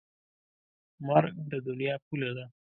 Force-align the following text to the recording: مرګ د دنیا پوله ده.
مرګ 1.07 1.33
د 1.51 1.53
دنیا 1.67 1.95
پوله 2.05 2.29
ده. 2.37 2.45